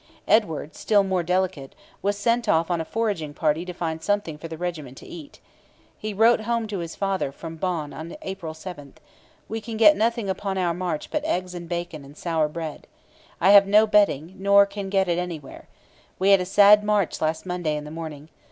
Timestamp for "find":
3.71-4.01